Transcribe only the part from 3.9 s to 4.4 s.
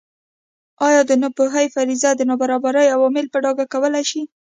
شي.